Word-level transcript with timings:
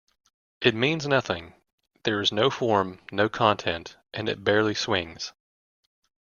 It 0.61 0.73
means 0.73 1.05
nothing; 1.07 1.53
there 2.05 2.21
is 2.21 2.31
no 2.31 2.49
form, 2.49 3.01
no 3.11 3.29
content, 3.29 3.97
and 4.15 4.27
it 4.27 4.43
barely 4.43 4.73
swings. 4.73 5.31